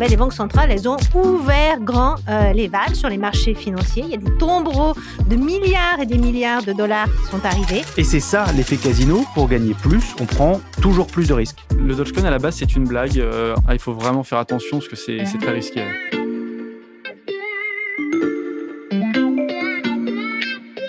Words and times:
Ben, 0.00 0.08
les 0.08 0.16
banques 0.16 0.32
centrales, 0.32 0.70
elles 0.70 0.88
ont 0.88 0.96
ouvert 1.14 1.78
grand 1.78 2.14
euh, 2.26 2.54
les 2.54 2.68
vannes 2.68 2.94
sur 2.94 3.10
les 3.10 3.18
marchés 3.18 3.54
financiers. 3.54 4.02
Il 4.06 4.10
y 4.10 4.14
a 4.14 4.16
des 4.16 4.34
tombereaux 4.38 4.94
de 5.28 5.36
milliards 5.36 6.00
et 6.00 6.06
des 6.06 6.16
milliards 6.16 6.62
de 6.62 6.72
dollars 6.72 7.06
qui 7.06 7.30
sont 7.30 7.44
arrivés. 7.44 7.82
Et 7.98 8.04
c'est 8.04 8.18
ça 8.18 8.46
l'effet 8.56 8.78
casino. 8.78 9.26
Pour 9.34 9.46
gagner 9.46 9.74
plus, 9.74 10.14
on 10.18 10.24
prend 10.24 10.62
toujours 10.80 11.06
plus 11.06 11.28
de 11.28 11.34
risques. 11.34 11.58
Le 11.78 11.94
Dogecoin 11.94 12.24
à 12.24 12.30
la 12.30 12.38
base 12.38 12.56
c'est 12.56 12.74
une 12.74 12.84
blague. 12.88 13.18
Euh, 13.18 13.54
ah, 13.68 13.74
il 13.74 13.78
faut 13.78 13.92
vraiment 13.92 14.22
faire 14.22 14.38
attention 14.38 14.78
parce 14.78 14.88
que 14.88 14.96
c'est 14.96 15.26
c'est 15.26 15.36
très 15.36 15.52
risqué. 15.52 15.82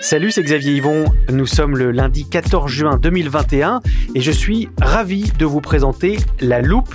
Salut, 0.00 0.30
c'est 0.30 0.42
Xavier 0.42 0.72
Yvon. 0.72 1.04
Nous 1.30 1.46
sommes 1.46 1.76
le 1.76 1.90
lundi 1.90 2.28
14 2.28 2.70
juin 2.70 2.96
2021 2.96 3.80
et 4.14 4.20
je 4.20 4.30
suis 4.30 4.68
ravi 4.80 5.30
de 5.38 5.44
vous 5.44 5.60
présenter 5.60 6.18
La 6.40 6.60
Loupe, 6.60 6.94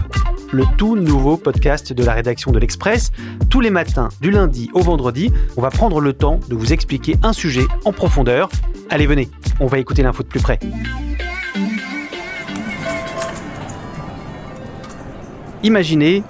le 0.52 0.64
tout 0.78 0.96
nouveau 0.96 1.38
podcast 1.38 1.94
de 1.94 2.04
la 2.04 2.14
rédaction 2.14 2.52
de 2.52 2.60
l'Express. 2.60 3.12
Tous 3.50 3.62
les 3.62 3.70
matins, 3.70 4.10
du 4.22 4.32
lundi 4.32 4.70
au 4.74 4.82
vendredi, 4.82 5.32
on 5.56 5.62
va 5.62 5.70
prendre 5.70 6.00
le 6.00 6.14
temps 6.14 6.40
de 6.48 6.56
vous 6.56 6.74
expliquer 6.74 7.16
un 7.24 7.34
sujet 7.34 7.66
en 7.86 7.92
profondeur. 7.92 8.50
Allez, 8.90 9.08
venez, 9.08 9.30
on 9.60 9.68
va 9.68 9.80
écouter 9.80 10.04
l'info 10.04 10.24
de 10.24 10.28
plus 10.28 10.40
près. 10.40 10.60
Imaginez 15.64 16.24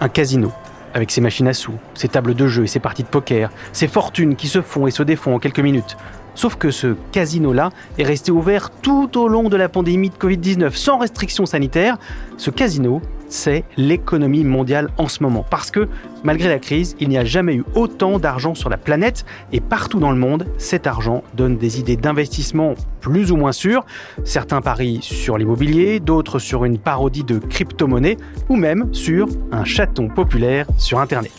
un 0.00 0.08
casino 0.08 0.52
avec 0.92 1.10
ses 1.10 1.20
machines 1.20 1.48
à 1.48 1.54
sous, 1.54 1.74
ses 1.94 2.08
tables 2.08 2.34
de 2.34 2.46
jeu 2.46 2.64
et 2.64 2.68
ses 2.68 2.80
parties 2.80 3.02
de 3.02 3.08
poker, 3.08 3.50
ses 3.72 3.88
fortunes 3.88 4.36
qui 4.36 4.46
se 4.46 4.62
font 4.62 4.86
et 4.86 4.90
se 4.90 5.02
défont 5.02 5.34
en 5.34 5.38
quelques 5.38 5.60
minutes. 5.60 5.96
Sauf 6.34 6.56
que 6.56 6.70
ce 6.70 6.94
casino-là 7.12 7.70
est 7.98 8.04
resté 8.04 8.32
ouvert 8.32 8.70
tout 8.70 9.18
au 9.18 9.28
long 9.28 9.48
de 9.48 9.56
la 9.56 9.68
pandémie 9.68 10.10
de 10.10 10.14
Covid-19 10.14 10.72
sans 10.74 10.98
restrictions 10.98 11.46
sanitaires. 11.46 11.96
Ce 12.36 12.50
casino, 12.50 13.00
c'est 13.28 13.64
l'économie 13.76 14.44
mondiale 14.44 14.90
en 14.96 15.08
ce 15.08 15.22
moment. 15.22 15.44
Parce 15.48 15.70
que, 15.70 15.88
malgré 16.22 16.48
la 16.48 16.58
crise, 16.58 16.96
il 17.00 17.08
n'y 17.08 17.18
a 17.18 17.24
jamais 17.24 17.54
eu 17.54 17.64
autant 17.74 18.18
d'argent 18.18 18.54
sur 18.54 18.68
la 18.68 18.76
planète 18.76 19.24
et 19.52 19.60
partout 19.60 19.98
dans 19.98 20.12
le 20.12 20.18
monde, 20.18 20.46
cet 20.58 20.86
argent 20.86 21.22
donne 21.34 21.56
des 21.56 21.80
idées 21.80 21.96
d'investissement 21.96 22.74
plus 23.00 23.32
ou 23.32 23.36
moins 23.36 23.52
sûres. 23.52 23.84
Certains 24.24 24.60
parient 24.60 25.00
sur 25.02 25.38
l'immobilier, 25.38 26.00
d'autres 26.00 26.38
sur 26.38 26.64
une 26.64 26.78
parodie 26.78 27.24
de 27.24 27.38
crypto-monnaie 27.38 28.16
ou 28.48 28.56
même 28.56 28.92
sur 28.92 29.28
un 29.52 29.64
chaton 29.64 30.08
populaire 30.08 30.66
sur 30.78 31.00
Internet. 31.00 31.32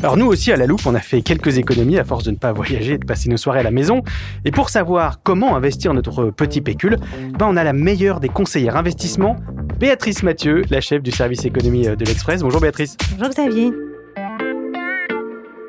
Alors 0.00 0.16
nous 0.16 0.26
aussi 0.26 0.52
à 0.52 0.56
la 0.56 0.66
loupe, 0.66 0.86
on 0.86 0.94
a 0.94 1.00
fait 1.00 1.22
quelques 1.22 1.58
économies 1.58 1.98
à 1.98 2.04
force 2.04 2.24
de 2.24 2.30
ne 2.30 2.36
pas 2.36 2.52
voyager 2.54 2.94
et 2.94 2.98
de 2.98 3.06
passer 3.06 3.28
nos 3.28 3.36
soirées 3.36 3.60
à 3.60 3.62
la 3.62 3.70
maison. 3.70 4.02
Et 4.44 4.50
pour 4.50 4.68
savoir 4.68 5.22
comment 5.22 5.56
investir 5.56 5.94
notre 5.94 6.30
petit 6.30 6.60
pécule, 6.60 6.98
ben 7.38 7.46
on 7.48 7.56
a 7.56 7.64
la 7.64 7.72
meilleure 7.72 8.20
des 8.20 8.28
conseillères 8.28 8.76
investissement, 8.76 9.36
Béatrice 9.78 10.22
Mathieu, 10.22 10.62
la 10.70 10.80
chef 10.80 11.02
du 11.02 11.10
service 11.10 11.44
économie 11.44 11.86
de 11.86 12.04
l'Express. 12.04 12.42
Bonjour 12.42 12.60
Béatrice. 12.60 12.96
Bonjour 13.12 13.30
Xavier. 13.30 13.72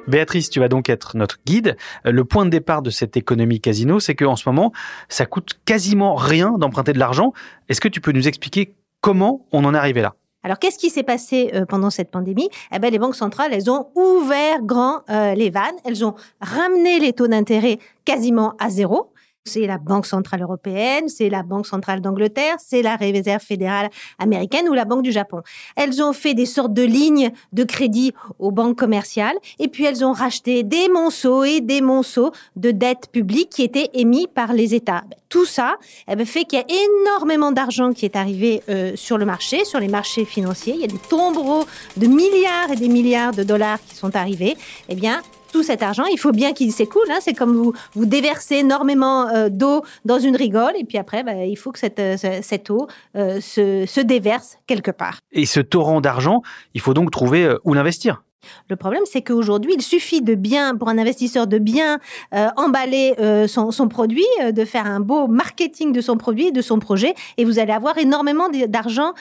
Béatrice, 0.07 0.49
tu 0.49 0.59
vas 0.59 0.69
donc 0.69 0.89
être 0.89 1.17
notre 1.17 1.37
guide. 1.45 1.75
Le 2.05 2.23
point 2.23 2.45
de 2.45 2.49
départ 2.49 2.81
de 2.81 2.89
cette 2.89 3.17
économie 3.17 3.59
casino, 3.59 3.99
c'est 3.99 4.15
qu'en 4.15 4.37
ce 4.37 4.47
moment, 4.47 4.71
ça 5.09 5.25
coûte 5.25 5.59
quasiment 5.65 6.15
rien 6.15 6.53
d'emprunter 6.57 6.93
de 6.93 6.99
l'argent. 6.99 7.33
Est-ce 7.67 7.81
que 7.81 7.89
tu 7.89 7.99
peux 7.99 8.13
nous 8.13 8.27
expliquer 8.27 8.73
comment 9.01 9.45
on 9.51 9.65
en 9.65 9.73
est 9.73 9.77
arrivé 9.77 10.01
là? 10.01 10.15
Alors, 10.47 10.59
qu'est-ce 10.59 10.77
qui 10.77 10.89
s'est 10.89 11.03
passé 11.03 11.51
euh, 11.53 11.65
pendant 11.65 11.89
cette 11.89 12.09
pandémie? 12.09 12.47
Eh 12.73 12.79
ben, 12.79 12.89
les 12.89 12.99
banques 12.99 13.17
centrales, 13.17 13.51
elles 13.51 13.69
ont 13.69 13.87
ouvert 13.95 14.61
grand 14.61 15.01
euh, 15.09 15.33
les 15.33 15.49
vannes. 15.49 15.75
Elles 15.83 16.05
ont 16.05 16.15
ramené 16.39 16.99
les 16.99 17.11
taux 17.11 17.27
d'intérêt 17.27 17.79
quasiment 18.05 18.53
à 18.57 18.69
zéro. 18.69 19.11
C'est 19.47 19.65
la 19.65 19.77
Banque 19.77 20.05
centrale 20.05 20.41
européenne, 20.41 21.07
c'est 21.07 21.29
la 21.29 21.43
Banque 21.43 21.65
centrale 21.65 22.01
d'Angleterre, 22.01 22.55
c'est 22.59 22.81
la 22.81 22.95
Réserve 22.95 23.41
fédérale 23.41 23.89
américaine 24.19 24.67
ou 24.69 24.73
la 24.73 24.85
Banque 24.85 25.03
du 25.03 25.11
Japon. 25.11 25.41
Elles 25.75 26.01
ont 26.01 26.13
fait 26.13 26.33
des 26.33 26.45
sortes 26.45 26.73
de 26.73 26.83
lignes 26.83 27.31
de 27.53 27.63
crédit 27.63 28.13
aux 28.39 28.51
banques 28.51 28.77
commerciales 28.77 29.37
et 29.59 29.67
puis 29.67 29.85
elles 29.85 30.03
ont 30.03 30.13
racheté 30.13 30.63
des 30.63 30.89
monceaux 30.89 31.43
et 31.43 31.61
des 31.61 31.81
monceaux 31.81 32.31
de 32.55 32.71
dettes 32.71 33.09
publiques 33.11 33.49
qui 33.49 33.63
étaient 33.63 33.89
émis 33.93 34.27
par 34.27 34.53
les 34.53 34.75
États. 34.75 35.03
Tout 35.29 35.45
ça 35.45 35.75
eh 36.07 36.15
ben, 36.15 36.25
fait 36.25 36.45
qu'il 36.45 36.59
y 36.59 36.61
a 36.61 36.65
énormément 37.01 37.51
d'argent 37.51 37.91
qui 37.93 38.05
est 38.05 38.15
arrivé 38.15 38.63
euh, 38.69 38.93
sur 38.95 39.17
le 39.17 39.25
marché, 39.25 39.65
sur 39.65 39.79
les 39.79 39.89
marchés 39.89 40.25
financiers. 40.25 40.73
Il 40.75 40.81
y 40.81 40.85
a 40.85 40.87
des 40.87 40.97
tombereaux 41.09 41.65
de 41.97 42.07
milliards 42.07 42.71
et 42.71 42.75
des 42.75 42.87
milliards 42.87 43.33
de 43.33 43.43
dollars 43.43 43.79
qui 43.87 43.95
sont 43.95 44.15
arrivés. 44.15 44.55
Eh 44.89 44.95
bien, 44.95 45.21
tout 45.51 45.63
cet 45.63 45.81
argent, 45.83 46.05
il 46.05 46.17
faut 46.19 46.31
bien 46.31 46.53
qu'il 46.53 46.71
s'écoule. 46.71 47.07
Hein. 47.09 47.19
C'est 47.21 47.33
comme 47.33 47.53
vous, 47.55 47.73
vous 47.93 48.05
déversez 48.05 48.55
énormément 48.57 49.27
euh, 49.29 49.49
d'eau 49.49 49.83
dans 50.05 50.19
une 50.19 50.35
rigole, 50.35 50.73
et 50.77 50.83
puis 50.83 50.97
après, 50.97 51.23
bah, 51.23 51.45
il 51.45 51.55
faut 51.57 51.71
que 51.71 51.79
cette, 51.79 51.99
euh, 51.99 52.17
ce- 52.17 52.41
cette 52.41 52.69
eau 52.69 52.87
euh, 53.15 53.39
se, 53.41 53.85
se 53.85 54.01
déverse 54.01 54.57
quelque 54.67 54.91
part. 54.91 55.19
Et 55.31 55.45
ce 55.45 55.59
torrent 55.59 56.01
d'argent, 56.01 56.41
il 56.73 56.81
faut 56.81 56.93
donc 56.93 57.11
trouver 57.11 57.49
où 57.63 57.73
l'investir. 57.73 58.23
Le 58.69 58.77
problème, 58.77 59.01
c'est 59.05 59.23
qu'aujourd'hui, 59.23 59.73
il 59.75 59.81
suffit 59.81 60.21
de 60.21 60.33
bien, 60.35 60.75
pour 60.77 60.87
un 60.87 60.97
investisseur, 60.97 61.47
de 61.47 61.57
bien 61.57 61.99
euh, 62.33 62.47
emballer 62.55 63.13
euh, 63.19 63.45
son, 63.47 63.71
son 63.71 63.89
produit, 63.89 64.23
euh, 64.41 64.51
de 64.53 64.63
faire 64.63 64.85
un 64.85 65.01
beau 65.01 65.27
marketing 65.27 65.91
de 65.91 65.99
son 65.99 66.15
produit, 66.17 66.53
de 66.53 66.61
son 66.61 66.79
projet, 66.79 67.13
et 67.37 67.43
vous 67.43 67.59
allez 67.59 67.73
avoir 67.73 67.97
énormément 67.97 68.47
d'argent 68.69 69.11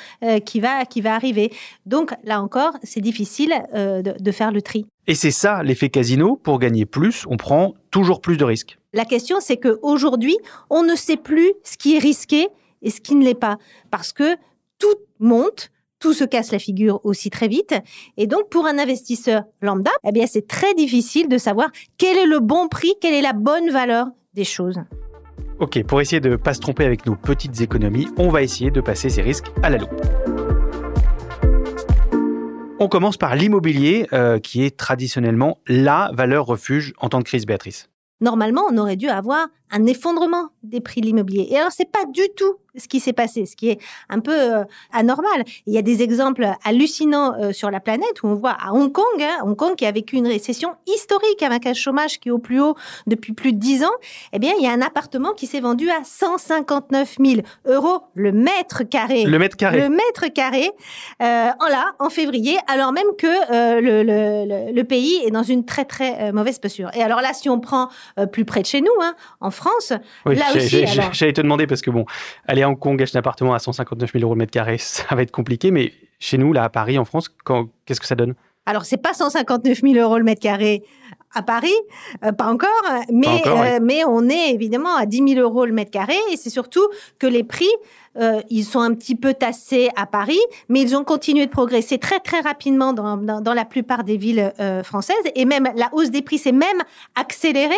qui 0.44 0.60
va 0.60 0.84
qui 0.84 1.00
va 1.00 1.14
arriver. 1.14 1.50
Donc 1.86 2.12
là 2.24 2.40
encore, 2.40 2.72
c'est 2.84 3.00
difficile 3.00 3.52
de, 3.74 4.14
de 4.22 4.32
faire 4.32 4.52
le 4.52 4.62
tri. 4.62 4.86
Et 5.06 5.14
c'est 5.14 5.30
ça 5.30 5.62
l'effet 5.62 5.88
casino. 5.88 6.36
Pour 6.36 6.58
gagner 6.58 6.86
plus, 6.86 7.24
on 7.28 7.36
prend 7.36 7.74
toujours 7.90 8.20
plus 8.20 8.36
de 8.36 8.44
risques. 8.44 8.78
La 8.92 9.04
question, 9.04 9.38
c'est 9.40 9.56
qu'aujourd'hui, 9.56 10.36
on 10.70 10.82
ne 10.82 10.96
sait 10.96 11.16
plus 11.16 11.52
ce 11.62 11.76
qui 11.76 11.96
est 11.96 12.00
risqué 12.00 12.48
et 12.82 12.90
ce 12.90 13.00
qui 13.00 13.14
ne 13.14 13.24
l'est 13.24 13.34
pas. 13.34 13.58
Parce 13.90 14.12
que 14.12 14.36
tout 14.78 14.94
monte, 15.20 15.70
tout 15.98 16.12
se 16.12 16.24
casse 16.24 16.52
la 16.52 16.58
figure 16.58 17.00
aussi 17.04 17.30
très 17.30 17.48
vite. 17.48 17.74
Et 18.16 18.26
donc, 18.26 18.48
pour 18.48 18.66
un 18.66 18.78
investisseur 18.78 19.42
lambda, 19.62 19.90
eh 20.06 20.12
bien, 20.12 20.26
c'est 20.26 20.46
très 20.46 20.74
difficile 20.74 21.28
de 21.28 21.38
savoir 21.38 21.68
quel 21.98 22.16
est 22.16 22.26
le 22.26 22.40
bon 22.40 22.68
prix, 22.68 22.92
quelle 23.00 23.14
est 23.14 23.22
la 23.22 23.32
bonne 23.32 23.70
valeur 23.70 24.06
des 24.34 24.44
choses. 24.44 24.80
Ok, 25.58 25.82
pour 25.84 26.00
essayer 26.00 26.20
de 26.20 26.30
ne 26.30 26.36
pas 26.36 26.52
se 26.52 26.60
tromper 26.60 26.84
avec 26.84 27.06
nos 27.06 27.16
petites 27.16 27.60
économies, 27.60 28.08
on 28.18 28.28
va 28.28 28.42
essayer 28.42 28.70
de 28.70 28.80
passer 28.82 29.08
ces 29.08 29.22
risques 29.22 29.50
à 29.62 29.70
la 29.70 29.78
loupe. 29.78 30.45
On 32.78 32.88
commence 32.88 33.16
par 33.16 33.36
l'immobilier, 33.36 34.06
euh, 34.12 34.38
qui 34.38 34.62
est 34.62 34.76
traditionnellement 34.76 35.60
la 35.66 36.10
valeur 36.12 36.44
refuge 36.44 36.92
en 36.98 37.08
temps 37.08 37.20
de 37.20 37.24
crise, 37.24 37.46
Béatrice. 37.46 37.88
Normalement, 38.20 38.64
on 38.70 38.76
aurait 38.76 38.96
dû 38.96 39.08
avoir 39.08 39.46
un 39.70 39.86
effondrement 39.86 40.48
des 40.62 40.80
prix 40.80 41.00
de 41.00 41.06
l'immobilier. 41.06 41.48
Et 41.50 41.58
alors, 41.58 41.72
c'est 41.72 41.90
pas 41.90 42.04
du 42.06 42.22
tout 42.36 42.58
ce 42.78 42.88
qui 42.88 43.00
s'est 43.00 43.12
passé, 43.12 43.46
ce 43.46 43.56
qui 43.56 43.70
est 43.70 43.78
un 44.08 44.20
peu 44.20 44.32
euh, 44.32 44.64
anormal. 44.92 45.44
Il 45.66 45.74
y 45.74 45.78
a 45.78 45.82
des 45.82 46.02
exemples 46.02 46.46
hallucinants 46.64 47.34
euh, 47.40 47.52
sur 47.52 47.70
la 47.70 47.80
planète 47.80 48.22
où 48.22 48.28
on 48.28 48.34
voit 48.34 48.56
à 48.60 48.72
Hong 48.72 48.92
Kong, 48.92 49.04
hein, 49.20 49.38
Hong 49.44 49.56
Kong 49.56 49.74
qui 49.76 49.86
a 49.86 49.92
vécu 49.92 50.16
une 50.16 50.26
récession 50.26 50.74
historique 50.86 51.42
avec 51.42 51.66
un 51.66 51.74
chômage 51.74 52.20
qui 52.20 52.28
est 52.28 52.32
au 52.32 52.38
plus 52.38 52.60
haut 52.60 52.74
depuis 53.06 53.32
plus 53.32 53.52
de 53.52 53.58
10 53.58 53.84
ans, 53.84 53.90
eh 54.32 54.38
bien, 54.38 54.52
il 54.58 54.64
y 54.64 54.68
a 54.68 54.72
un 54.72 54.82
appartement 54.82 55.32
qui 55.32 55.46
s'est 55.46 55.60
vendu 55.60 55.90
à 55.90 56.04
159 56.04 57.16
000 57.24 57.40
euros 57.66 58.02
le 58.14 58.32
mètre 58.32 58.82
carré. 58.84 59.24
Le 59.24 59.38
mètre 59.38 59.56
carré. 59.56 59.80
Le 59.80 59.88
mètre 59.88 60.32
carré, 60.32 60.70
euh, 61.22 61.50
en 61.60 61.68
là, 61.68 61.92
en 61.98 62.10
février, 62.10 62.58
alors 62.68 62.92
même 62.92 63.06
que 63.18 63.80
le, 63.80 64.02
le, 64.02 64.72
le, 64.72 64.84
pays 64.84 65.20
est 65.24 65.30
dans 65.30 65.42
une 65.42 65.64
très 65.64 65.84
très 65.84 66.32
mauvaise 66.32 66.58
posture. 66.58 66.90
Et 66.94 67.02
alors 67.02 67.20
là, 67.20 67.32
si 67.32 67.48
on 67.48 67.60
prend 67.60 67.88
plus 68.32 68.44
près 68.44 68.60
de 68.60 68.66
chez 68.66 68.80
nous, 68.80 68.92
hein, 69.00 69.14
en 69.40 69.50
France, 69.56 69.92
oui, 70.24 70.36
là 70.36 70.46
aussi... 70.54 70.84
J'allais 71.12 71.32
te 71.32 71.40
demander 71.40 71.66
parce 71.66 71.82
que 71.82 71.90
bon, 71.90 72.04
aller 72.46 72.62
à 72.62 72.68
Hong 72.68 72.78
Kong, 72.78 73.00
acheter 73.02 73.18
un 73.18 73.20
appartement 73.20 73.54
à 73.54 73.58
159 73.58 74.12
000 74.12 74.24
euros 74.24 74.34
le 74.34 74.38
mètre 74.38 74.52
carré, 74.52 74.78
ça 74.78 75.14
va 75.14 75.22
être 75.22 75.32
compliqué. 75.32 75.70
Mais 75.70 75.92
chez 76.18 76.38
nous, 76.38 76.52
là, 76.52 76.64
à 76.64 76.68
Paris, 76.68 76.98
en 76.98 77.04
France, 77.04 77.34
qu'est-ce 77.84 78.00
que 78.00 78.06
ça 78.06 78.14
donne? 78.14 78.34
Alors, 78.66 78.84
c'est 78.84 78.96
pas 78.96 79.14
159 79.14 79.80
000 79.80 79.94
euros 79.94 80.18
le 80.18 80.24
mètre 80.24 80.42
carré 80.42 80.82
à 81.34 81.42
Paris, 81.42 81.74
euh, 82.24 82.32
pas 82.32 82.46
encore, 82.46 82.70
mais, 83.12 83.42
euh, 83.46 83.78
mais 83.82 84.04
on 84.04 84.28
est 84.28 84.52
évidemment 84.52 84.96
à 84.96 85.06
10 85.06 85.34
000 85.34 85.40
euros 85.40 85.66
le 85.66 85.72
mètre 85.72 85.90
carré. 85.90 86.16
Et 86.32 86.36
c'est 86.36 86.50
surtout 86.50 86.86
que 87.18 87.26
les 87.26 87.44
prix 87.44 87.68
euh, 88.18 88.40
ils 88.50 88.64
sont 88.64 88.80
un 88.80 88.94
petit 88.94 89.14
peu 89.14 89.34
tassés 89.34 89.90
à 89.96 90.06
Paris, 90.06 90.40
mais 90.68 90.80
ils 90.80 90.96
ont 90.96 91.04
continué 91.04 91.46
de 91.46 91.50
progresser 91.50 91.98
très 91.98 92.20
très 92.20 92.40
rapidement 92.40 92.92
dans, 92.92 93.16
dans, 93.16 93.54
la 93.54 93.64
plupart 93.64 94.04
des 94.04 94.16
villes 94.16 94.52
euh, 94.60 94.82
françaises. 94.82 95.16
Et 95.34 95.44
même 95.44 95.68
la 95.74 95.88
hausse 95.92 96.10
des 96.10 96.22
prix 96.22 96.38
s'est 96.38 96.52
même 96.52 96.82
accélérée, 97.14 97.74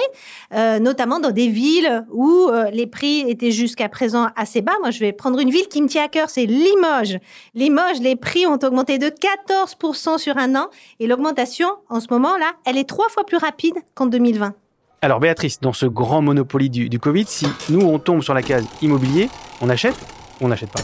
euh, 0.55 0.79
notamment 0.79 1.21
dans 1.21 1.31
des 1.31 1.49
villes 1.49 2.05
où 2.13 2.49
les 2.73 2.87
prix 2.87 3.21
étaient 3.29 3.51
jusqu'à 3.51 3.89
présent 3.89 4.29
assez 4.37 4.63
bas. 4.63 4.73
Moi, 4.81 4.91
je 4.91 5.01
vais 5.01 5.13
prendre 5.13 5.39
une 5.39 5.51
ville 5.51 5.69
qui 5.69 5.83
me 5.83 5.89
tient 5.89 6.05
à 6.05 6.09
cœur, 6.09 6.31
c'est 6.31 6.47
Limoges. 6.47 7.19
Limoges, 7.55 8.01
les 8.01 8.17
prix 8.17 8.47
ont 8.47 8.59
augmenté 8.63 8.99
de 8.99 9.09
14% 9.09 10.19
sur 10.19 10.37
un 10.37 10.55
an, 10.57 10.69
et 11.01 11.07
l'augmentation 11.07 11.69
en 11.89 12.01
ce 12.01 12.07
moment-là, 12.11 12.53
elle 12.65 12.77
est 12.77 12.89
trois 12.89 13.09
fois 13.09 13.25
plus 13.25 13.37
rapide 13.37 13.75
qu'en 13.95 14.07
2020. 14.07 14.55
Alors 15.01 15.21
Béatrice, 15.21 15.61
dans 15.61 15.73
ce 15.73 15.87
grand 15.87 16.23
monopoly 16.23 16.71
du, 16.71 16.89
du 16.89 16.99
Covid, 16.99 17.27
si 17.27 17.47
nous 17.69 17.83
on 17.83 18.01
tombe 18.01 18.23
sur 18.23 18.35
la 18.35 18.43
case 18.43 18.67
immobilier, 18.83 19.29
on 19.61 19.69
achète 19.69 19.95
on 20.41 20.49
n'achète 20.49 20.71
pas. 20.71 20.81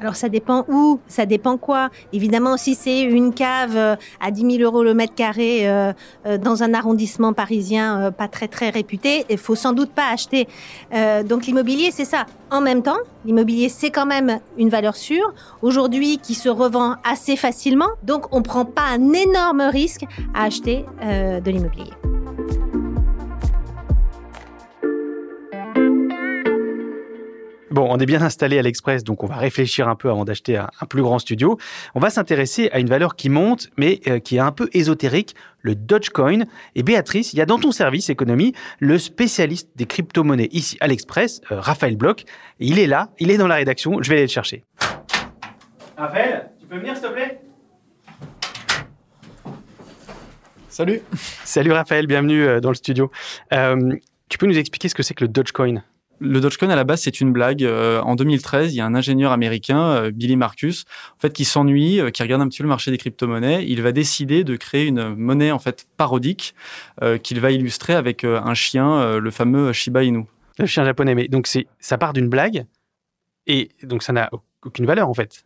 Alors 0.00 0.14
ça 0.14 0.28
dépend 0.28 0.64
où, 0.68 1.00
ça 1.08 1.26
dépend 1.26 1.56
quoi. 1.56 1.90
Évidemment, 2.12 2.56
si 2.56 2.74
c'est 2.74 3.00
une 3.02 3.34
cave 3.34 3.76
euh, 3.76 3.96
à 4.20 4.30
10 4.30 4.58
000 4.58 4.62
euros 4.62 4.84
le 4.84 4.94
mètre 4.94 5.14
carré 5.14 5.68
euh, 5.68 5.92
euh, 6.26 6.38
dans 6.38 6.62
un 6.62 6.72
arrondissement 6.72 7.32
parisien 7.32 8.12
pas 8.12 8.28
très 8.28 8.46
très 8.46 8.70
réputé, 8.70 9.24
il 9.28 9.38
faut 9.38 9.56
sans 9.56 9.72
doute 9.72 9.90
pas 9.90 10.10
acheter. 10.12 10.46
donc 11.24 11.46
l'immobilier, 11.46 11.90
c'est 11.90 12.04
ça. 12.04 12.26
En 12.50 12.60
même 12.60 12.82
temps, 12.82 12.98
l'immobilier, 13.24 13.68
c'est 13.68 13.90
quand 13.90 14.06
même 14.06 14.40
une 14.56 14.68
valeur 14.68 14.96
sûre, 14.96 15.34
aujourd'hui 15.62 16.18
qui 16.18 16.34
se 16.34 16.48
revend 16.48 16.96
assez 17.04 17.36
facilement. 17.36 17.88
Donc 18.02 18.26
on 18.32 18.42
prend 18.42 18.64
pas 18.64 18.84
un 18.84 19.12
énorme 19.12 19.62
risque 19.62 20.04
à 20.34 20.44
acheter 20.44 20.84
de 21.02 21.50
l'immobilier. 21.50 22.07
Bon, 27.78 27.86
on 27.88 27.98
est 27.98 28.06
bien 28.06 28.22
installé 28.22 28.58
à 28.58 28.62
l'Express, 28.62 29.04
donc 29.04 29.22
on 29.22 29.28
va 29.28 29.36
réfléchir 29.36 29.86
un 29.86 29.94
peu 29.94 30.10
avant 30.10 30.24
d'acheter 30.24 30.56
un, 30.56 30.68
plus 30.90 31.00
grand 31.00 31.20
studio. 31.20 31.58
On 31.94 32.00
va 32.00 32.10
s'intéresser 32.10 32.68
à 32.72 32.80
une 32.80 32.88
valeur 32.88 33.14
qui 33.14 33.28
monte, 33.28 33.68
mais 33.76 34.00
euh, 34.08 34.18
qui 34.18 34.34
est 34.34 34.40
un 34.40 34.50
peu 34.50 34.68
ésotérique, 34.72 35.36
le 35.60 35.76
Dogecoin. 35.76 36.46
Et 36.74 36.82
Béatrice, 36.82 37.32
il 37.34 37.36
y 37.36 37.40
a 37.40 37.46
dans 37.46 37.60
ton 37.60 37.70
service 37.70 38.10
économie 38.10 38.52
le 38.80 38.98
spécialiste 38.98 39.68
des 39.76 39.86
crypto-monnaies 39.86 40.48
ici 40.50 40.76
à 40.80 40.88
l'Express, 40.88 41.40
euh, 41.52 41.60
Raphaël 41.60 41.94
Bloch. 41.94 42.24
Il 42.58 42.80
est 42.80 42.88
là, 42.88 43.10
il 43.20 43.30
est 43.30 43.36
dans 43.36 43.46
la 43.46 43.54
rédaction, 43.54 44.02
je 44.02 44.08
vais 44.08 44.16
aller 44.16 44.26
le 44.26 44.32
chercher. 44.32 44.64
Raphaël, 45.96 46.50
tu 46.58 46.66
peux 46.66 46.78
venir 46.78 46.96
s'il 46.96 47.06
te 47.06 47.12
plaît? 47.12 47.40
Salut. 50.68 51.00
Salut 51.44 51.70
Raphaël, 51.70 52.08
bienvenue 52.08 52.44
euh, 52.44 52.58
dans 52.58 52.70
le 52.70 52.74
studio. 52.74 53.12
tu 53.52 54.36
peux 54.36 54.46
nous 54.46 54.58
expliquer 54.58 54.88
ce 54.88 54.96
que 54.96 55.04
c'est 55.04 55.14
que 55.14 55.22
le 55.22 55.28
Dogecoin? 55.28 55.84
Le 56.20 56.40
Dogecoin 56.40 56.70
à 56.70 56.76
la 56.76 56.84
base 56.84 57.02
c'est 57.02 57.20
une 57.20 57.32
blague. 57.32 57.64
Euh, 57.64 58.00
en 58.00 58.14
2013, 58.14 58.74
il 58.74 58.78
y 58.78 58.80
a 58.80 58.86
un 58.86 58.94
ingénieur 58.94 59.32
américain, 59.32 59.80
euh, 59.80 60.10
Billy 60.10 60.36
Marcus, 60.36 60.84
en 61.16 61.20
fait 61.20 61.32
qui 61.32 61.44
s'ennuie, 61.44 62.00
euh, 62.00 62.10
qui 62.10 62.22
regarde 62.22 62.42
un 62.42 62.48
petit 62.48 62.58
peu 62.58 62.64
le 62.64 62.68
marché 62.68 62.90
des 62.90 62.98
crypto-monnaies. 62.98 63.64
Il 63.66 63.82
va 63.82 63.92
décider 63.92 64.44
de 64.44 64.56
créer 64.56 64.86
une 64.86 65.14
monnaie 65.14 65.50
en 65.50 65.58
fait 65.58 65.86
parodique 65.96 66.54
qu'il 67.22 67.40
va 67.40 67.50
illustrer 67.50 67.94
avec 67.94 68.24
un 68.24 68.54
chien, 68.54 69.18
le 69.18 69.30
fameux 69.30 69.72
Shiba 69.72 70.02
Inu. 70.02 70.24
Le 70.58 70.66
chien 70.66 70.84
japonais, 70.84 71.14
mais 71.14 71.28
donc 71.28 71.48
ça 71.78 71.98
part 71.98 72.12
d'une 72.12 72.28
blague 72.28 72.66
et 73.46 73.70
donc 73.82 74.02
ça 74.02 74.12
n'a 74.12 74.30
aucune 74.64 74.86
valeur 74.86 75.08
en 75.08 75.14
fait. 75.14 75.44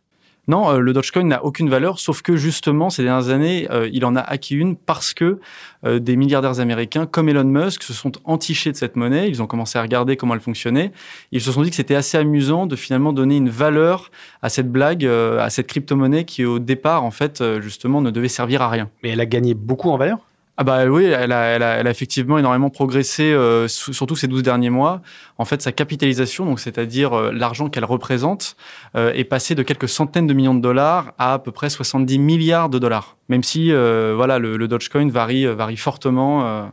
Non, 0.49 0.69
euh, 0.69 0.79
le 0.79 0.91
Dogecoin 0.91 1.23
n'a 1.23 1.45
aucune 1.45 1.69
valeur, 1.69 1.99
sauf 1.99 2.21
que 2.21 2.35
justement, 2.35 2.89
ces 2.89 3.03
dernières 3.03 3.29
années, 3.29 3.67
euh, 3.71 3.89
il 3.93 4.03
en 4.03 4.15
a 4.17 4.19
acquis 4.19 4.55
une 4.55 4.75
parce 4.75 5.13
que 5.13 5.39
euh, 5.85 5.99
des 5.99 6.17
milliardaires 6.17 6.59
américains 6.59 7.05
comme 7.05 7.29
Elon 7.29 7.45
Musk 7.45 7.81
se 7.81 7.93
sont 7.93 8.11
entichés 8.25 8.71
de 8.71 8.75
cette 8.75 8.97
monnaie. 8.97 9.29
Ils 9.29 9.41
ont 9.41 9.47
commencé 9.47 9.79
à 9.79 9.81
regarder 9.81 10.17
comment 10.17 10.33
elle 10.33 10.41
fonctionnait. 10.41 10.91
Ils 11.31 11.41
se 11.41 11.51
sont 11.51 11.61
dit 11.61 11.69
que 11.69 11.77
c'était 11.77 11.95
assez 11.95 12.17
amusant 12.17 12.65
de 12.65 12.75
finalement 12.75 13.13
donner 13.13 13.37
une 13.37 13.49
valeur 13.49 14.11
à 14.41 14.49
cette 14.49 14.69
blague, 14.69 15.05
à 15.05 15.49
cette 15.49 15.67
crypto-monnaie 15.67 16.25
qui, 16.25 16.43
au 16.43 16.59
départ, 16.59 17.03
en 17.03 17.11
fait, 17.11 17.43
justement, 17.61 18.01
ne 18.01 18.11
devait 18.11 18.27
servir 18.27 18.61
à 18.61 18.69
rien. 18.69 18.89
Mais 19.01 19.09
elle 19.09 19.21
a 19.21 19.25
gagné 19.25 19.53
beaucoup 19.53 19.89
en 19.89 19.97
valeur? 19.97 20.19
Ah 20.55 20.63
bah 20.63 20.85
oui, 20.85 21.05
elle 21.05 21.31
a, 21.31 21.45
elle 21.45 21.63
a, 21.63 21.77
elle 21.77 21.87
a 21.87 21.89
effectivement 21.89 22.37
énormément 22.37 22.69
progressé, 22.69 23.23
euh, 23.23 23.67
surtout 23.67 24.15
ces 24.15 24.27
12 24.27 24.43
derniers 24.43 24.69
mois. 24.69 25.01
En 25.39 25.45
fait, 25.45 25.63
sa 25.63 25.71
capitalisation, 25.71 26.45
donc 26.45 26.59
c'est-à-dire 26.59 27.13
euh, 27.13 27.31
l'argent 27.31 27.69
qu'elle 27.69 27.85
représente, 27.85 28.55
euh, 28.95 29.11
est 29.13 29.23
passé 29.23 29.55
de 29.55 29.63
quelques 29.63 29.89
centaines 29.89 30.27
de 30.27 30.33
millions 30.33 30.53
de 30.53 30.61
dollars 30.61 31.13
à 31.17 31.33
à 31.33 31.39
peu 31.39 31.51
près 31.51 31.71
70 31.71 32.19
milliards 32.19 32.69
de 32.69 32.77
dollars. 32.77 33.17
Même 33.29 33.41
si 33.41 33.71
voilà, 33.71 34.37
le, 34.37 34.57
le 34.57 34.67
Dogecoin 34.67 35.09
varie, 35.09 35.45
varie 35.47 35.77
fortement. 35.77 36.71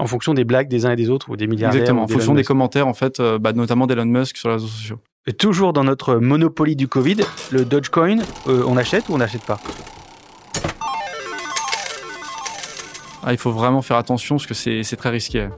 En 0.00 0.06
fonction 0.06 0.32
des 0.32 0.44
blagues 0.44 0.68
des 0.68 0.86
uns 0.86 0.92
et 0.92 0.96
des 0.96 1.10
autres 1.10 1.28
ou 1.28 1.36
des 1.36 1.48
milliardaires. 1.48 1.80
Exactement, 1.80 2.04
en 2.04 2.08
fonction 2.08 2.34
des 2.34 2.44
commentaires, 2.44 2.86
en 2.86 2.94
fait, 2.94 3.20
bah, 3.40 3.52
notamment 3.52 3.88
d'Elon 3.88 4.04
Musk 4.04 4.36
sur 4.36 4.48
les 4.48 4.54
réseaux 4.54 4.68
sociaux. 4.68 4.98
Et 5.26 5.32
toujours 5.32 5.72
dans 5.72 5.82
notre 5.82 6.16
monopoly 6.16 6.76
du 6.76 6.86
Covid, 6.86 7.16
le 7.50 7.64
Dogecoin, 7.64 8.18
on 8.46 8.76
achète 8.76 9.08
ou 9.08 9.14
on 9.14 9.18
n'achète 9.18 9.44
pas? 9.44 9.58
Ah, 13.28 13.32
il 13.32 13.38
faut 13.38 13.52
vraiment 13.52 13.82
faire 13.82 13.98
attention 13.98 14.36
parce 14.36 14.46
que 14.46 14.54
c'est 14.54 14.96
très 14.96 15.10
risqué. 15.10 15.50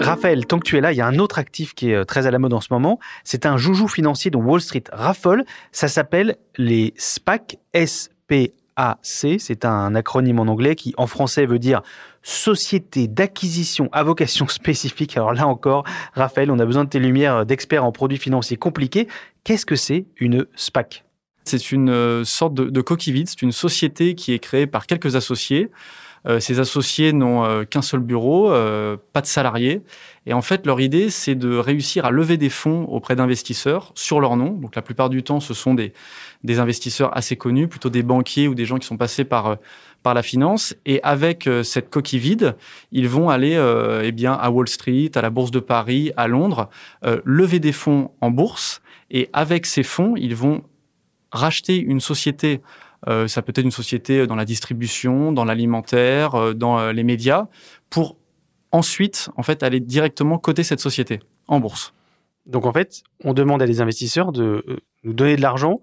Raphaël, 0.00 0.46
tant 0.46 0.58
que 0.58 0.64
tu 0.64 0.76
es 0.76 0.80
là, 0.80 0.90
il 0.90 0.96
y 0.96 1.00
a 1.00 1.06
un 1.06 1.20
autre 1.20 1.38
actif 1.38 1.76
qui 1.76 1.92
est 1.92 1.94
euh, 1.94 2.04
très 2.04 2.26
à 2.26 2.32
la 2.32 2.40
mode 2.40 2.54
en 2.54 2.60
ce 2.60 2.72
moment. 2.72 2.98
C'est 3.22 3.46
un 3.46 3.56
joujou 3.56 3.86
financier 3.86 4.32
dont 4.32 4.42
Wall 4.42 4.60
Street 4.60 4.82
raffole. 4.92 5.44
Ça 5.70 5.86
s'appelle 5.86 6.34
les 6.56 6.92
SPAC, 6.96 7.58
S-P-A-C. 7.72 9.36
C'est 9.38 9.64
un 9.64 9.94
acronyme 9.94 10.40
en 10.40 10.48
anglais 10.48 10.74
qui, 10.74 10.92
en 10.96 11.06
français, 11.06 11.46
veut 11.46 11.60
dire 11.60 11.82
Société 12.22 13.06
d'acquisition 13.06 13.88
à 13.92 14.02
vocation 14.02 14.48
spécifique. 14.48 15.16
Alors 15.16 15.32
là 15.32 15.46
encore, 15.46 15.84
Raphaël, 16.14 16.50
on 16.50 16.58
a 16.58 16.66
besoin 16.66 16.84
de 16.84 16.90
tes 16.90 16.98
lumières 16.98 17.46
d'experts 17.46 17.84
en 17.84 17.92
produits 17.92 18.18
financiers 18.18 18.56
compliqués. 18.56 19.06
Qu'est-ce 19.48 19.64
que 19.64 19.76
c'est 19.76 20.04
une 20.18 20.44
SPAC 20.56 21.06
C'est 21.44 21.72
une 21.72 21.88
euh, 21.88 22.22
sorte 22.22 22.52
de, 22.52 22.80
coquille 22.82 23.14
vide. 23.14 23.30
C'est 23.30 23.40
une 23.40 23.50
société 23.50 24.14
qui 24.14 24.34
est 24.34 24.38
créée 24.38 24.66
par 24.66 24.86
quelques 24.86 25.16
associés. 25.16 25.70
Euh, 26.26 26.38
ces 26.38 26.60
associés 26.60 27.14
n'ont 27.14 27.46
euh, 27.46 27.64
qu'un 27.64 27.80
seul 27.80 28.00
bureau, 28.00 28.50
pas 29.14 29.22
de 29.22 29.26
salariés. 29.26 29.80
Et 30.26 30.34
en 30.34 30.42
fait, 30.42 30.66
leur 30.66 30.82
idée, 30.82 31.08
c'est 31.08 31.34
de 31.34 31.56
réussir 31.56 32.04
à 32.04 32.10
lever 32.10 32.36
des 32.36 32.50
fonds 32.50 32.84
auprès 32.90 33.16
d'investisseurs 33.16 33.90
sur 33.94 34.20
leur 34.20 34.36
nom. 34.36 34.50
Donc 34.50 34.76
la 34.76 34.82
plupart 34.82 35.08
du 35.08 35.22
temps, 35.22 35.40
ce 35.40 35.54
sont 35.54 35.72
des, 35.72 35.94
investisseurs 36.58 37.16
assez 37.16 37.36
connus, 37.36 37.68
plutôt 37.68 37.88
des 37.88 38.02
banquiers 38.02 38.48
ou 38.48 38.54
des 38.54 38.66
gens 38.66 38.76
qui 38.76 38.86
sont 38.86 38.98
passés 38.98 39.24
par 39.24 39.56
par 40.02 40.12
la 40.12 40.22
finance. 40.22 40.74
Et 40.84 41.02
avec 41.02 41.48
cette 41.62 41.88
coquille 41.88 42.18
vide, 42.18 42.54
ils 42.92 43.08
vont 43.08 43.30
aller 43.30 43.58
eh 44.04 44.12
bien, 44.12 44.34
à 44.34 44.50
Wall 44.50 44.68
Street, 44.68 45.10
à 45.14 45.22
la 45.22 45.30
Bourse 45.30 45.52
de 45.52 45.60
Paris, 45.60 46.12
à 46.18 46.28
Londres, 46.28 46.68
lever 47.24 47.60
des 47.60 47.72
fonds 47.72 48.10
en 48.20 48.30
bourse. 48.30 48.82
Et 49.10 49.28
avec 49.32 49.66
ces 49.66 49.82
fonds, 49.82 50.14
ils 50.16 50.34
vont 50.34 50.62
racheter 51.30 51.76
une 51.76 52.00
société. 52.00 52.60
ça 53.26 53.42
peut 53.42 53.50
être 53.50 53.64
une 53.64 53.70
société 53.70 54.26
dans 54.26 54.36
la 54.36 54.44
distribution, 54.44 55.32
dans 55.32 55.44
l'alimentaire, 55.44 56.54
dans 56.54 56.90
les 56.90 57.04
médias, 57.04 57.46
pour 57.90 58.16
ensuite, 58.72 59.30
en 59.36 59.42
fait, 59.42 59.62
aller 59.62 59.80
directement 59.80 60.38
coter 60.38 60.62
cette 60.62 60.80
société 60.80 61.20
en 61.46 61.60
bourse. 61.60 61.94
Donc, 62.46 62.66
en 62.66 62.72
fait, 62.72 63.02
on 63.24 63.34
demande 63.34 63.62
à 63.62 63.66
des 63.66 63.80
investisseurs 63.80 64.32
de 64.32 64.64
nous 65.04 65.12
donner 65.12 65.36
de 65.36 65.42
l'argent 65.42 65.80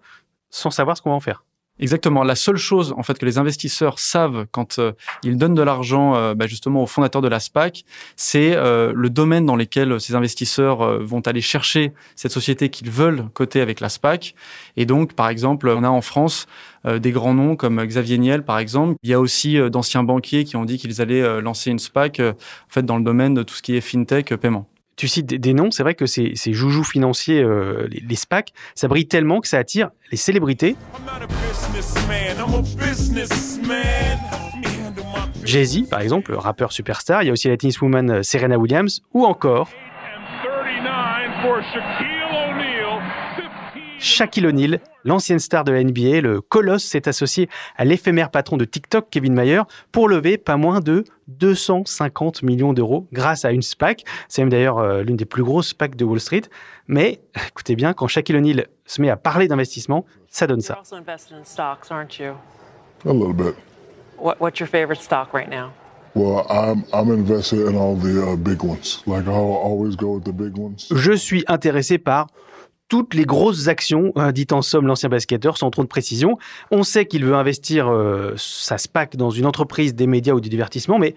sans 0.50 0.72
savoir 0.72 0.98
ce 0.98 1.02
qu'on 1.02 1.10
va 1.10 1.16
en 1.16 1.20
faire. 1.20 1.46
Exactement. 1.78 2.24
La 2.24 2.36
seule 2.36 2.56
chose 2.56 2.94
en 2.98 3.04
fait 3.04 3.18
que 3.18 3.26
les 3.26 3.38
investisseurs 3.38 4.00
savent 4.00 4.46
quand 4.52 4.80
euh, 4.80 4.94
ils 5.24 5.38
donnent 5.38 5.56
de 5.56 5.62
l'argent 5.62 6.16
euh, 6.16 6.34
bah, 6.34 6.48
justement 6.48 6.82
aux 6.82 6.86
fondateurs 6.86 7.22
de 7.22 7.28
la 7.28 7.42
SPAC, 7.42 7.84
c'est 8.16 8.56
euh, 8.56 8.94
le 8.96 9.10
domaine 9.10 9.46
dans 9.46 9.58
lequel 9.58 10.00
ces 10.00 10.16
investisseurs 10.16 11.04
vont 11.04 11.20
aller 11.22 11.42
chercher 11.42 11.92
cette 12.16 12.32
société 12.32 12.70
qu'ils 12.70 12.90
veulent 12.90 13.28
coter 13.34 13.60
avec 13.60 13.82
la 13.82 13.90
SPAC. 13.90 14.36
Et 14.78 14.86
donc, 14.86 15.14
par 15.14 15.28
exemple, 15.28 15.68
on 15.68 15.84
a 15.84 15.90
en 15.90 16.02
France 16.02 16.48
des 16.86 17.12
grands 17.12 17.34
noms 17.34 17.56
comme 17.56 17.84
Xavier 17.84 18.18
Niel, 18.20 18.44
par 18.44 18.60
exemple. 18.60 18.96
Il 19.04 19.10
y 19.10 19.14
a 19.14 19.20
aussi 19.20 19.58
d'anciens 19.70 20.04
banquiers 20.04 20.44
qui 20.44 20.56
ont 20.56 20.66
dit 20.66 20.78
qu'ils 20.78 21.02
allaient 21.02 21.42
lancer 21.42 21.72
une 21.72 21.80
SPAC 21.80 22.20
en 22.20 22.34
fait 22.70 22.86
dans 22.86 22.98
le 22.98 23.04
domaine 23.04 23.34
de 23.34 23.44
tout 23.44 23.56
ce 23.56 23.62
qui 23.62 23.76
est 23.76 23.82
fintech 23.82 24.36
paiement 24.36 24.68
tu 24.96 25.08
cites 25.08 25.26
des, 25.26 25.54
noms, 25.54 25.72
c'est 25.72 25.84
vrai 25.84 25.96
que 25.96 26.06
ces, 26.06 26.36
joujoux 26.48 26.84
financiers, 26.84 27.44
les, 27.90 28.00
les, 28.00 28.16
SPAC, 28.16 28.54
ça 28.76 28.88
brille 28.88 29.08
tellement 29.08 29.42
que 29.42 29.48
ça 29.48 29.58
attire 29.58 29.90
les 30.12 30.18
célébrités. 30.18 30.76
Jay-Z, 35.46 35.90
par 35.90 36.02
exemple, 36.02 36.34
rappeur 36.34 36.72
superstar. 36.72 37.24
Il 37.24 37.28
y 37.28 37.30
a 37.30 37.34
aussi 37.34 37.48
la 37.48 37.58
tenniswoman 37.58 38.10
euh, 38.10 38.24
Serena 38.24 38.58
Williams 38.58 39.02
ou 39.14 39.26
encore. 39.26 39.70
Shaquille 44.06 44.46
O'Neal, 44.46 44.80
l'ancienne 45.04 45.40
star 45.40 45.64
de 45.64 45.72
la 45.72 45.84
NBA, 45.84 46.22
le 46.22 46.40
colosse 46.40 46.84
s'est 46.84 47.08
associé 47.08 47.50
à 47.76 47.86
l'éphémère 47.86 48.30
patron 48.30 48.56
de 48.56 48.64
TikTok, 48.64 49.08
Kevin 49.10 49.34
Mayer, 49.34 49.64
pour 49.92 50.08
lever 50.08 50.38
pas 50.38 50.58
moins 50.58 50.80
de 50.80 51.04
250 51.28 52.44
millions 52.44 52.72
d'euros 52.72 53.08
grâce 53.12 53.46
à 53.46 53.52
une 53.52 53.64
SPAC. 53.64 54.04
C'est 54.28 54.44
même 54.44 54.52
d'ailleurs 54.52 54.78
euh, 54.78 55.02
l'une 55.02 55.16
des 55.16 55.26
plus 55.26 55.42
grosses 55.42 55.70
SPAC 55.70 55.96
de 55.96 56.06
Wall 56.06 56.20
Street. 56.20 56.44
Mais 56.88 57.20
écoutez 57.48 57.76
bien, 57.76 57.94
quand 57.94 58.08
Shaquille 58.08 58.36
O'Neal 58.36 58.68
se 58.86 59.02
met 59.02 59.10
à 59.10 59.18
parler 59.18 59.48
d'investissement, 59.48 60.06
ça 60.28 60.46
donne 60.46 60.62
ça. 60.62 60.80
A 63.08 63.12
little 63.12 63.34
bit. 63.34 63.56
What, 64.20 64.36
what's 64.40 64.60
your 64.60 64.70
favorite 64.70 65.02
stock 65.02 65.34
right 65.34 65.50
now? 65.50 65.72
Well, 66.14 66.46
I'm, 66.50 66.86
I'm 66.94 67.12
invested 67.12 67.68
in 67.68 67.76
all 67.76 67.96
the 67.96 68.22
uh, 68.22 68.36
big 68.36 68.64
ones. 68.64 69.04
Like 69.08 69.28
I'll 69.28 69.60
always 69.62 69.96
go 69.96 70.16
with 70.16 70.26
the 70.26 70.32
big 70.32 70.58
ones. 70.58 70.88
Je 70.92 71.12
suis 71.12 71.44
intéressé 71.48 71.98
par 71.98 72.28
toutes 72.88 73.14
les 73.14 73.26
grosses 73.26 73.68
actions, 73.68 74.12
euh, 74.18 74.32
dit 74.32 74.48
en 74.52 74.62
somme 74.62 74.88
l'ancien 74.88 75.10
basketteur, 75.10 75.58
sans 75.58 75.72
trop 75.72 75.84
de 75.84 75.88
précision. 75.88 76.38
On 76.72 76.84
sait 76.84 77.06
qu'il 77.06 77.26
veut 77.26 77.36
investir 77.36 77.88
euh, 77.88 78.34
sa 78.38 78.78
SPAC 78.78 79.16
dans 79.16 79.32
une 79.32 79.46
entreprise 79.46 79.96
des 79.96 80.08
médias 80.08 80.34
ou 80.34 80.42
du 80.42 80.50
divertissement, 80.50 81.00
mais 81.00 81.16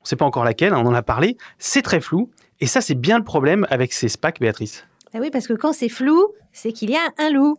on 0.00 0.04
ne 0.04 0.08
sait 0.08 0.16
pas 0.16 0.24
encore 0.24 0.44
laquelle, 0.44 0.72
on 0.74 0.86
en 0.86 0.94
a 0.94 1.02
parlé. 1.02 1.36
C'est 1.58 1.82
très 1.82 2.00
flou. 2.00 2.30
Et 2.60 2.66
ça, 2.66 2.80
c'est 2.80 2.94
bien 2.94 3.18
le 3.18 3.24
problème 3.24 3.66
avec 3.70 3.92
ces 3.92 4.08
SPAC, 4.08 4.40
Béatrice. 4.40 4.86
Ah 5.12 5.18
oui, 5.20 5.30
parce 5.30 5.48
que 5.48 5.54
quand 5.54 5.72
c'est 5.72 5.88
flou, 5.88 6.28
c'est 6.52 6.72
qu'il 6.72 6.90
y 6.90 6.96
a 6.96 7.12
un 7.18 7.30
loup. 7.30 7.56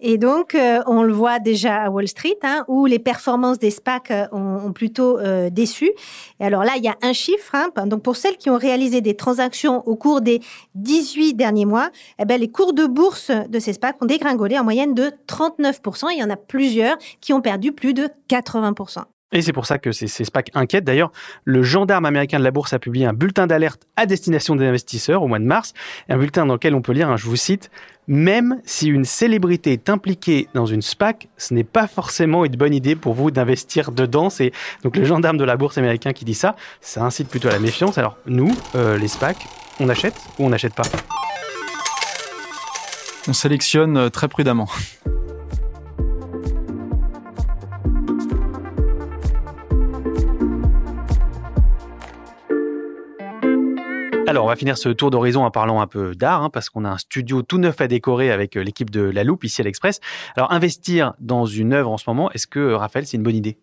Et 0.00 0.18
donc, 0.18 0.56
euh, 0.56 0.80
on 0.86 1.04
le 1.04 1.12
voit 1.12 1.38
déjà 1.38 1.84
à 1.84 1.90
Wall 1.90 2.08
Street, 2.08 2.38
hein, 2.42 2.64
où 2.66 2.86
les 2.86 2.98
performances 2.98 3.60
des 3.60 3.70
SPAC 3.70 4.10
euh, 4.10 4.26
ont, 4.32 4.72
plutôt 4.72 5.18
euh, 5.18 5.48
déçu. 5.50 5.92
Et 6.40 6.44
alors 6.44 6.64
là, 6.64 6.72
il 6.76 6.82
y 6.82 6.88
a 6.88 6.96
un 7.02 7.12
chiffre. 7.12 7.54
Hein, 7.54 7.86
donc, 7.86 8.02
pour 8.02 8.16
celles 8.16 8.36
qui 8.36 8.50
ont 8.50 8.58
réalisé 8.58 9.00
des 9.00 9.14
transactions 9.14 9.86
au 9.86 9.94
cours 9.94 10.20
des 10.20 10.40
18 10.74 11.34
derniers 11.34 11.66
mois, 11.66 11.90
eh 12.18 12.24
ben, 12.24 12.40
les 12.40 12.50
cours 12.50 12.72
de 12.72 12.86
bourse 12.86 13.30
de 13.30 13.58
ces 13.60 13.74
SPAC 13.74 14.02
ont 14.02 14.06
dégringolé 14.06 14.58
en 14.58 14.64
moyenne 14.64 14.94
de 14.94 15.12
39%. 15.28 16.08
Il 16.12 16.18
y 16.18 16.24
en 16.24 16.30
a 16.30 16.36
plusieurs 16.36 16.96
qui 17.20 17.32
ont 17.32 17.40
perdu 17.40 17.72
plus 17.72 17.94
de 17.94 18.08
80%. 18.28 19.04
Et 19.32 19.40
c'est 19.40 19.52
pour 19.52 19.66
ça 19.66 19.78
que 19.78 19.92
ces, 19.92 20.06
SPAC 20.06 20.50
inquiètent. 20.54 20.84
D'ailleurs, 20.84 21.10
le 21.44 21.62
gendarme 21.62 22.04
américain 22.04 22.38
de 22.38 22.44
la 22.44 22.50
bourse 22.50 22.72
a 22.72 22.78
publié 22.78 23.06
un 23.06 23.14
bulletin 23.14 23.46
d'alerte 23.46 23.82
à 23.96 24.06
destination 24.06 24.56
des 24.56 24.66
investisseurs 24.66 25.22
au 25.22 25.28
mois 25.28 25.38
de 25.38 25.44
mars, 25.44 25.72
un 26.08 26.18
bulletin 26.18 26.46
dans 26.46 26.54
lequel 26.54 26.74
on 26.74 26.82
peut 26.82 26.92
lire, 26.92 27.08
hein, 27.08 27.16
je 27.16 27.24
vous 27.24 27.36
cite, 27.36 27.70
même 28.08 28.60
si 28.64 28.88
une 28.88 29.04
célébrité 29.04 29.72
est 29.72 29.88
impliquée 29.88 30.48
dans 30.54 30.66
une 30.66 30.82
SPAC, 30.82 31.28
ce 31.36 31.54
n'est 31.54 31.64
pas 31.64 31.86
forcément 31.86 32.44
une 32.44 32.56
bonne 32.56 32.74
idée 32.74 32.96
pour 32.96 33.14
vous 33.14 33.30
d'investir 33.30 33.92
dedans. 33.92 34.28
C'est 34.28 34.52
donc 34.82 34.96
le 34.96 35.04
gendarme 35.04 35.38
de 35.38 35.44
la 35.44 35.56
bourse 35.56 35.78
américain 35.78 36.12
qui 36.12 36.24
dit 36.24 36.34
ça. 36.34 36.56
Ça 36.80 37.02
incite 37.02 37.28
plutôt 37.28 37.48
à 37.48 37.52
la 37.52 37.58
méfiance. 37.58 37.98
Alors 37.98 38.18
nous, 38.26 38.52
euh, 38.74 38.98
les 38.98 39.08
SPAC, 39.08 39.36
on 39.80 39.88
achète 39.88 40.16
ou 40.38 40.46
on 40.46 40.50
n'achète 40.50 40.74
pas? 40.74 40.82
On 43.28 43.32
sélectionne 43.32 43.96
euh, 43.96 44.08
très 44.10 44.28
prudemment. 44.28 44.68
Alors, 54.32 54.46
on 54.46 54.48
va 54.48 54.56
finir 54.56 54.78
ce 54.78 54.88
tour 54.88 55.10
d'horizon 55.10 55.44
en 55.44 55.50
parlant 55.50 55.82
un 55.82 55.86
peu 55.86 56.14
d'art, 56.14 56.42
hein, 56.42 56.48
parce 56.48 56.70
qu'on 56.70 56.86
a 56.86 56.88
un 56.88 56.96
studio 56.96 57.42
tout 57.42 57.58
neuf 57.58 57.82
à 57.82 57.86
décorer 57.86 58.30
avec 58.30 58.56
euh, 58.56 58.62
l'équipe 58.62 58.88
de 58.88 59.02
La 59.02 59.24
Loupe 59.24 59.44
ici 59.44 59.60
à 59.60 59.64
l'Express. 59.64 60.00
Alors, 60.36 60.50
investir 60.52 61.12
dans 61.20 61.44
une 61.44 61.74
œuvre 61.74 61.90
en 61.90 61.98
ce 61.98 62.04
moment, 62.08 62.32
est-ce 62.32 62.46
que, 62.46 62.58
euh, 62.58 62.76
Raphaël, 62.78 63.06
c'est 63.06 63.18
une 63.18 63.24
bonne 63.24 63.36
idée? 63.36 63.58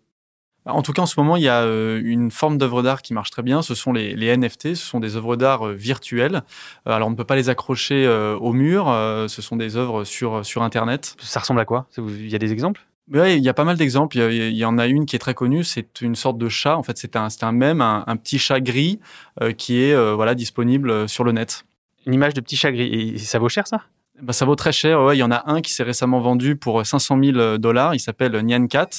Bah, 0.64 0.72
en 0.72 0.82
tout 0.82 0.92
cas, 0.92 1.02
en 1.02 1.06
ce 1.06 1.18
moment, 1.18 1.34
il 1.34 1.42
y 1.42 1.48
a 1.48 1.62
euh, 1.62 2.00
une 2.04 2.30
forme 2.30 2.56
d'œuvre 2.56 2.84
d'art 2.84 3.02
qui 3.02 3.14
marche 3.14 3.30
très 3.30 3.42
bien. 3.42 3.62
Ce 3.62 3.74
sont 3.74 3.92
les, 3.92 4.14
NFT. 4.14 4.76
Ce 4.76 4.86
sont 4.86 5.00
des 5.00 5.16
œuvres 5.16 5.34
d'art 5.34 5.66
virtuelles. 5.70 6.44
Alors, 6.86 7.08
on 7.08 7.10
ne 7.10 7.16
peut 7.16 7.24
pas 7.24 7.34
les 7.34 7.48
accrocher 7.48 8.06
au 8.40 8.52
mur. 8.52 8.84
Ce 9.26 9.42
sont 9.42 9.56
des 9.56 9.76
œuvres 9.76 10.04
sur, 10.04 10.46
sur 10.46 10.62
Internet. 10.62 11.16
Ça 11.18 11.40
ressemble 11.40 11.58
à 11.58 11.64
quoi? 11.64 11.88
Il 11.98 12.30
y 12.30 12.36
a 12.36 12.38
des 12.38 12.52
exemples? 12.52 12.86
Oui, 13.12 13.36
il 13.36 13.42
y 13.42 13.48
a 13.48 13.54
pas 13.54 13.64
mal 13.64 13.76
d'exemples. 13.76 14.18
Il, 14.18 14.56
y 14.56 14.64
en 14.64 14.78
a 14.78 14.86
une 14.86 15.04
qui 15.04 15.16
est 15.16 15.18
très 15.18 15.34
connue. 15.34 15.64
C'est 15.64 16.00
une 16.00 16.14
sorte 16.14 16.38
de 16.38 16.48
chat. 16.48 16.76
En 16.76 16.84
fait, 16.84 16.96
c'est 16.96 17.16
un, 17.16 17.26
un 17.40 17.52
même, 17.52 17.80
un, 17.80 18.16
petit 18.16 18.38
chat 18.38 18.60
gris 18.60 19.00
euh, 19.42 19.52
qui 19.52 19.82
est 19.82 19.92
euh, 19.92 20.14
voilà 20.14 20.36
disponible 20.36 20.90
euh, 20.90 21.06
sur 21.08 21.24
le 21.24 21.32
net. 21.32 21.64
Une 22.06 22.14
image 22.14 22.34
de 22.34 22.40
petit 22.40 22.56
chat 22.56 22.70
gris. 22.70 23.14
Et 23.14 23.18
ça 23.18 23.40
vaut 23.40 23.48
cher, 23.48 23.66
ça? 23.66 23.82
Bah, 24.22 24.32
Ça 24.32 24.44
vaut 24.44 24.54
très 24.54 24.70
cher. 24.70 25.02
Ouais, 25.02 25.16
il 25.16 25.18
y 25.18 25.24
en 25.24 25.32
a 25.32 25.42
un 25.50 25.60
qui 25.60 25.72
s'est 25.72 25.82
récemment 25.82 26.20
vendu 26.20 26.54
pour 26.54 26.86
500 26.86 27.18
000 27.20 27.58
dollars. 27.58 27.96
Il 27.96 28.00
s'appelle 28.00 28.32
Nyan 28.44 28.68
Cat. 28.68 28.90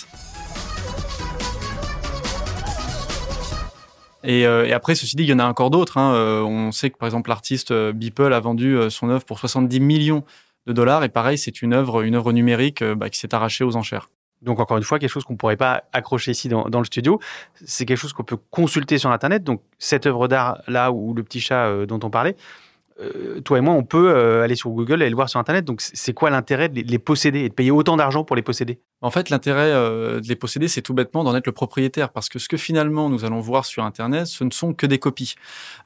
Et, 4.25 4.41
et, 4.41 4.73
après, 4.73 4.93
ceci 4.93 5.15
dit, 5.15 5.23
il 5.23 5.29
y 5.29 5.33
en 5.33 5.39
a 5.39 5.45
encore 5.45 5.71
d'autres. 5.71 5.97
Hein. 5.97 6.13
on 6.45 6.71
sait 6.71 6.89
que, 6.89 6.97
par 6.97 7.07
exemple, 7.07 7.29
l'artiste 7.29 7.73
Beeple 7.73 8.33
a 8.33 8.39
vendu 8.39 8.77
son 8.89 9.09
œuvre 9.09 9.23
pour 9.23 9.39
70 9.39 9.79
millions 9.79 10.23
de 10.67 10.73
dollars. 10.73 11.03
Et 11.03 11.09
pareil, 11.09 11.37
c'est 11.37 11.61
une 11.61 11.73
œuvre, 11.73 12.01
une 12.01 12.19
numérique 12.31 12.81
euh, 12.81 12.95
bah, 12.95 13.09
qui 13.09 13.19
s'est 13.19 13.33
arrachée 13.33 13.63
aux 13.63 13.75
enchères. 13.75 14.09
Donc 14.41 14.59
encore 14.59 14.77
une 14.77 14.83
fois, 14.83 14.97
quelque 14.97 15.09
chose 15.09 15.23
qu'on 15.23 15.33
ne 15.33 15.37
pourrait 15.37 15.57
pas 15.57 15.83
accrocher 15.93 16.31
ici 16.31 16.49
dans, 16.49 16.65
le 16.65 16.85
studio. 16.85 17.19
C'est 17.63 17.85
quelque 17.85 17.97
chose 17.97 18.13
qu'on 18.13 18.23
peut 18.23 18.39
consulter 18.49 18.97
sur 18.97 19.11
Internet. 19.11 19.43
Donc 19.43 19.61
cette 19.77 20.07
œuvre 20.07 20.27
d'art 20.27 20.61
là 20.67 20.91
ou 20.91 21.13
le 21.13 21.23
petit 21.23 21.39
chat 21.39 21.67
euh, 21.67 21.85
dont 21.85 21.99
on 22.03 22.09
parlait, 22.09 22.35
toi 23.43 23.57
et 23.57 23.61
moi, 23.61 23.73
on 23.73 23.83
peut 23.83 24.15
aller 24.41 24.55
sur 24.55 24.69
Google 24.69 25.01
et 25.01 25.09
le 25.09 25.15
voir 25.15 25.29
sur 25.29 25.39
Internet. 25.39 25.65
Donc 25.65 25.81
c'est 25.81 26.13
quoi 26.13 26.29
l'intérêt 26.29 26.69
de 26.69 26.81
les 26.81 26.99
posséder 26.99 27.39
et 27.39 27.49
de 27.49 27.53
payer 27.53 27.71
autant 27.71 27.97
d'argent 27.97 28.23
pour 28.23 28.35
les 28.35 28.41
posséder? 28.41 28.79
En 29.01 29.09
fait, 29.09 29.31
l'intérêt 29.31 29.71
euh, 29.71 30.19
de 30.19 30.27
les 30.27 30.35
posséder, 30.35 30.67
c'est 30.67 30.83
tout 30.83 30.93
bêtement 30.93 31.23
d'en 31.23 31.35
être 31.35 31.47
le 31.47 31.51
propriétaire, 31.51 32.11
parce 32.11 32.29
que 32.29 32.37
ce 32.37 32.47
que 32.47 32.57
finalement 32.57 33.09
nous 33.09 33.25
allons 33.25 33.39
voir 33.39 33.65
sur 33.65 33.83
Internet, 33.83 34.27
ce 34.27 34.43
ne 34.43 34.51
sont 34.51 34.73
que 34.73 34.85
des 34.85 34.99
copies. 34.99 35.35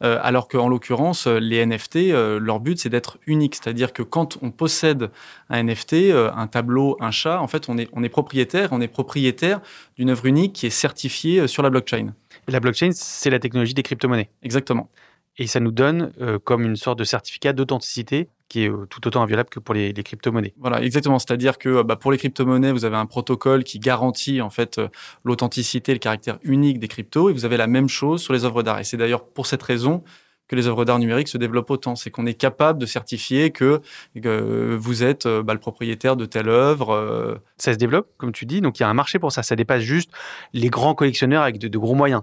Euh, 0.03 0.19
alors 0.21 0.49
qu'en 0.49 0.67
l'occurrence, 0.67 1.27
les 1.27 1.65
NFT, 1.65 1.95
euh, 1.95 2.39
leur 2.39 2.59
but, 2.59 2.77
c'est 2.77 2.89
d'être 2.89 3.17
unique. 3.25 3.55
C'est-à-dire 3.55 3.93
que 3.93 4.03
quand 4.03 4.37
on 4.41 4.51
possède 4.51 5.11
un 5.49 5.63
NFT, 5.63 6.11
un 6.13 6.47
tableau, 6.47 6.97
un 6.99 7.11
chat, 7.11 7.39
en 7.39 7.47
fait, 7.47 7.69
on 7.69 7.77
est, 7.77 7.87
on 7.93 8.03
est 8.03 8.09
propriétaire, 8.09 8.69
on 8.71 8.81
est 8.81 8.89
propriétaire 8.89 9.61
d'une 9.97 10.09
œuvre 10.09 10.25
unique 10.25 10.53
qui 10.53 10.65
est 10.65 10.71
certifiée 10.71 11.47
sur 11.47 11.63
la 11.63 11.69
blockchain. 11.69 12.13
Et 12.47 12.51
la 12.51 12.59
blockchain, 12.59 12.89
c'est 12.93 13.29
la 13.29 13.39
technologie 13.39 13.73
des 13.73 13.83
crypto-monnaies. 13.83 14.29
Exactement. 14.43 14.89
Et 15.37 15.47
ça 15.47 15.59
nous 15.59 15.71
donne 15.71 16.11
comme 16.43 16.63
une 16.63 16.75
sorte 16.75 16.99
de 16.99 17.03
certificat 17.03 17.53
d'authenticité 17.53 18.29
qui 18.47 18.63
est 18.63 18.69
euh, 18.69 18.85
tout 18.89 19.05
autant 19.07 19.23
inviolable 19.23 19.49
que 19.49 19.59
pour 19.59 19.73
les, 19.73 19.93
crypto-monnaies. 19.93 20.53
Voilà, 20.57 20.81
exactement. 20.81 21.19
C'est-à-dire 21.19 21.57
que 21.57 21.81
bah, 21.81 21.95
pour 21.95 22.11
les 22.11 22.17
crypto-monnaies, 22.17 22.71
vous 22.71 22.85
avez 22.85 22.97
un 22.97 23.05
protocole 23.05 23.63
qui 23.63 23.79
garantit 23.79 24.41
en 24.41 24.49
fait 24.49 24.77
euh, 24.77 24.87
l'authenticité, 25.23 25.93
le 25.93 25.99
caractère 25.99 26.37
unique 26.43 26.79
des 26.79 26.87
cryptos, 26.87 27.29
et 27.29 27.33
vous 27.33 27.45
avez 27.45 27.57
la 27.57 27.67
même 27.67 27.89
chose 27.89 28.21
sur 28.21 28.33
les 28.33 28.45
œuvres 28.45 28.63
d'art. 28.63 28.79
Et 28.79 28.83
c'est 28.83 28.97
d'ailleurs 28.97 29.25
pour 29.25 29.47
cette 29.47 29.63
raison 29.63 30.03
que 30.47 30.55
les 30.55 30.67
œuvres 30.67 30.85
d'art 30.85 30.99
numériques 30.99 31.27
se 31.27 31.39
développent 31.39 31.71
autant. 31.71 31.95
C'est 31.95 32.11
qu'on 32.11 32.27
est 32.27 32.35
capable 32.35 32.77
de 32.77 32.85
certifier 32.85 33.49
que, 33.49 33.81
vous 34.15 35.03
êtes 35.03 35.25
euh, 35.25 35.41
bah, 35.41 35.53
le 35.53 35.59
propriétaire 35.59 36.15
de 36.15 36.25
telle 36.25 36.49
œuvre. 36.49 37.39
Ça 37.57 37.73
se 37.73 37.79
développe, 37.79 38.09
comme 38.17 38.31
tu 38.31 38.45
dis, 38.45 38.61
donc 38.61 38.79
il 38.79 38.83
y 38.83 38.85
a 38.85 38.89
un 38.89 38.93
marché 38.93 39.17
pour 39.17 39.31
ça. 39.31 39.41
Ça 39.41 39.55
dépasse 39.55 39.81
juste 39.81 40.11
les 40.53 40.69
grands 40.69 40.93
collectionneurs 40.93 41.41
avec 41.41 41.57
de 41.57 41.77
gros 41.77 41.95
moyens. 41.95 42.21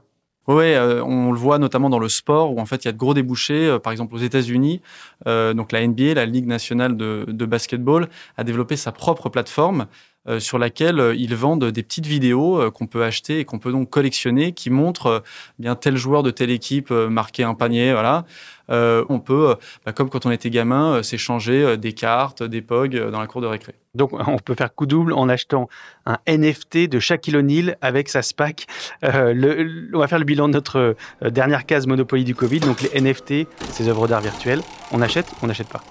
Oui, 0.48 0.74
euh, 0.74 1.02
on 1.04 1.30
le 1.30 1.38
voit 1.38 1.58
notamment 1.58 1.88
dans 1.88 2.00
le 2.00 2.08
sport 2.08 2.52
où 2.52 2.58
en 2.58 2.66
fait 2.66 2.84
il 2.84 2.86
y 2.86 2.88
a 2.88 2.92
de 2.92 2.98
gros 2.98 3.14
débouchés. 3.14 3.68
Euh, 3.68 3.78
par 3.78 3.92
exemple 3.92 4.14
aux 4.14 4.18
États-Unis, 4.18 4.80
euh, 5.28 5.54
donc 5.54 5.70
la 5.70 5.86
NBA, 5.86 6.14
la 6.14 6.26
Ligue 6.26 6.46
nationale 6.46 6.96
de, 6.96 7.24
de 7.28 7.46
basketball, 7.46 8.08
a 8.36 8.42
développé 8.44 8.76
sa 8.76 8.90
propre 8.90 9.28
plateforme 9.28 9.86
euh, 10.28 10.38
sur 10.38 10.56
laquelle 10.56 11.00
euh, 11.00 11.16
ils 11.16 11.34
vendent 11.34 11.64
des 11.64 11.82
petites 11.82 12.06
vidéos 12.06 12.60
euh, 12.60 12.70
qu'on 12.70 12.86
peut 12.86 13.02
acheter 13.02 13.40
et 13.40 13.44
qu'on 13.44 13.58
peut 13.58 13.72
donc 13.72 13.90
collectionner, 13.90 14.52
qui 14.52 14.70
montrent 14.70 15.24
bien 15.58 15.74
tel 15.74 15.96
joueur 15.96 16.22
de 16.22 16.30
telle 16.30 16.50
équipe 16.50 16.92
marquer 16.92 17.42
un 17.42 17.54
panier, 17.54 17.92
voilà. 17.92 18.24
on 18.68 19.20
peut, 19.20 19.56
bah, 19.84 19.92
comme 19.92 20.08
quand 20.08 20.24
on 20.24 20.30
était 20.30 20.50
gamin, 20.50 21.02
s'échanger 21.02 21.76
des 21.76 21.92
cartes, 21.92 22.42
des 22.42 22.62
POG 22.62 23.10
dans 23.10 23.20
la 23.20 23.26
cour 23.26 23.40
de 23.40 23.46
récré. 23.46 23.74
Donc, 23.94 24.12
on 24.12 24.38
peut 24.38 24.54
faire 24.54 24.74
coup 24.74 24.86
double 24.86 25.12
en 25.12 25.28
achetant 25.28 25.68
un 26.06 26.18
NFT 26.28 26.88
de 26.88 26.98
Shaquille 27.00 27.36
O'Neal 27.36 27.76
avec 27.80 28.08
sa 28.08 28.22
SPAC. 28.22 28.66
le, 29.02 29.90
on 29.92 29.98
va 29.98 30.08
faire 30.08 30.18
le 30.18 30.24
bilan 30.24 30.48
de 30.48 30.54
notre 30.54 30.96
dernière 31.22 31.66
case 31.66 31.86
Monopoly 31.86 32.24
du 32.24 32.34
Covid. 32.34 32.60
Donc, 32.60 32.80
les 32.82 33.00
NFT, 33.00 33.46
ces 33.70 33.88
œuvres 33.88 34.06
d'art 34.06 34.22
virtuelles, 34.22 34.62
on 34.92 35.02
achète 35.02 35.26
on 35.42 35.48
n'achète 35.48 35.68
pas 35.68 35.82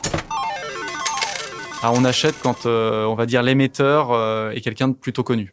Alors 1.83 1.95
on 1.97 2.05
achète 2.05 2.35
quand 2.43 2.67
on 2.67 3.15
va 3.15 3.25
dire 3.25 3.41
l'émetteur 3.41 4.11
est 4.53 4.61
quelqu'un 4.61 4.89
de 4.89 4.93
plutôt 4.93 5.23
connu. 5.23 5.51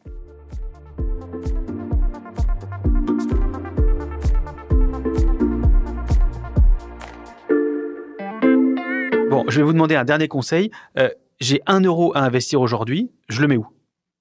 Bon, 9.30 9.44
je 9.48 9.56
vais 9.56 9.62
vous 9.62 9.72
demander 9.72 9.96
un 9.96 10.04
dernier 10.04 10.28
conseil. 10.28 10.70
J'ai 11.40 11.62
un 11.66 11.80
euro 11.80 12.12
à 12.14 12.20
investir 12.20 12.60
aujourd'hui, 12.60 13.10
je 13.28 13.40
le 13.40 13.48
mets 13.48 13.56
où? 13.56 13.66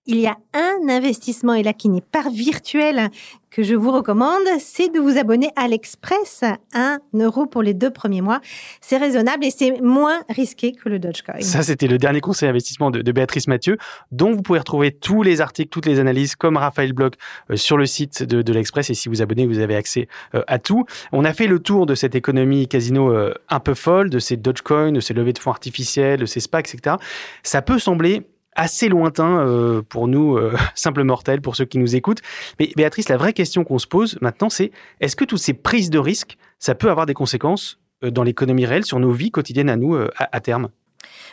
Il 0.07 0.19
y 0.19 0.27
a 0.27 0.37
un 0.53 0.89
investissement, 0.89 1.53
et 1.53 1.63
là 1.63 1.73
qui 1.73 1.89
n'est 1.89 2.01
pas 2.01 2.29
virtuel, 2.29 3.11
que 3.51 3.63
je 3.63 3.75
vous 3.75 3.91
recommande, 3.91 4.43
c'est 4.59 4.89
de 4.93 4.99
vous 4.99 5.17
abonner 5.17 5.49
à 5.55 5.67
l'Express. 5.67 6.43
Un 6.73 6.99
euro 7.13 7.45
pour 7.45 7.63
les 7.63 7.73
deux 7.73 7.89
premiers 7.89 8.21
mois. 8.21 8.39
C'est 8.81 8.97
raisonnable 8.97 9.45
et 9.45 9.51
c'est 9.51 9.81
moins 9.81 10.21
risqué 10.29 10.73
que 10.73 10.89
le 10.89 10.99
Dogecoin. 10.99 11.41
Ça, 11.41 11.63
c'était 11.63 11.87
le 11.87 11.97
dernier 11.97 12.21
conseil 12.21 12.49
investissement 12.49 12.91
de, 12.91 13.11
Béatrice 13.11 13.47
Mathieu, 13.47 13.77
dont 14.11 14.31
vous 14.31 14.41
pouvez 14.41 14.59
retrouver 14.59 14.91
tous 14.91 15.23
les 15.23 15.41
articles, 15.41 15.69
toutes 15.69 15.85
les 15.85 15.99
analyses, 15.99 16.35
comme 16.35 16.57
Raphaël 16.57 16.93
Bloch, 16.93 17.13
euh, 17.49 17.55
sur 17.55 17.77
le 17.77 17.85
site 17.85 18.21
de, 18.23 18.53
l'Express. 18.53 18.89
Et 18.89 18.93
si 18.93 19.09
vous 19.09 19.21
abonnez, 19.21 19.47
vous 19.47 19.59
avez 19.59 19.75
accès 19.75 20.07
euh, 20.35 20.43
à 20.47 20.59
tout. 20.59 20.85
On 21.11 21.25
a 21.25 21.33
fait 21.33 21.47
le 21.47 21.59
tour 21.59 21.85
de 21.85 21.95
cette 21.95 22.15
économie 22.15 22.67
casino 22.67 23.11
euh, 23.11 23.33
un 23.49 23.59
peu 23.59 23.73
folle, 23.73 24.09
de 24.09 24.19
ces 24.19 24.37
Dogecoins, 24.37 24.91
de 24.91 24.99
ces 24.99 25.13
levées 25.13 25.33
de 25.33 25.39
fonds 25.39 25.51
artificiels, 25.51 26.19
de 26.19 26.25
ces 26.25 26.41
SPACs, 26.41 26.75
etc. 26.75 26.97
Ça 27.43 27.61
peut 27.61 27.79
sembler 27.79 28.27
assez 28.57 28.89
lointain 28.89 29.39
euh, 29.39 29.81
pour 29.81 30.07
nous, 30.07 30.35
euh, 30.35 30.53
simples 30.75 31.03
mortels, 31.03 31.41
pour 31.41 31.55
ceux 31.55 31.65
qui 31.65 31.77
nous 31.77 31.95
écoutent. 31.95 32.21
Mais 32.59 32.71
Béatrice, 32.75 33.07
la 33.07 33.17
vraie 33.17 33.33
question 33.33 33.63
qu'on 33.63 33.79
se 33.79 33.87
pose 33.87 34.17
maintenant, 34.19 34.49
c'est 34.49 34.71
est-ce 34.99 35.15
que 35.15 35.23
toutes 35.23 35.39
ces 35.39 35.53
prises 35.53 35.89
de 35.89 35.99
risques, 35.99 36.37
ça 36.59 36.75
peut 36.75 36.89
avoir 36.89 37.05
des 37.05 37.13
conséquences 37.13 37.79
euh, 38.03 38.11
dans 38.11 38.23
l'économie 38.23 38.65
réelle, 38.65 38.85
sur 38.85 38.99
nos 38.99 39.11
vies 39.11 39.31
quotidiennes 39.31 39.69
à 39.69 39.77
nous 39.77 39.97
à 40.17 40.39
terme? 40.41 40.69